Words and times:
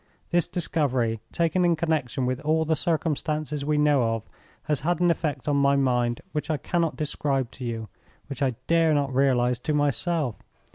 This 0.31 0.47
discovery, 0.47 1.19
taken 1.31 1.63
in 1.63 1.75
connection 1.75 2.25
with 2.25 2.39
all 2.39 2.65
the 2.65 2.75
circumstances 2.75 3.63
we 3.63 3.77
know 3.77 4.15
of, 4.15 4.27
has 4.63 4.81
had 4.81 4.99
an 4.99 5.11
effect 5.11 5.47
on 5.47 5.57
my 5.57 5.75
mind 5.75 6.21
which 6.31 6.49
I 6.49 6.57
cannot 6.57 6.95
describe 6.95 7.51
to 7.51 7.63
you—which 7.65 8.41
I 8.41 8.55
dare 8.65 8.95
not 8.95 9.13
realize 9.13 9.59
to 9.59 9.75
myself. 9.75 10.39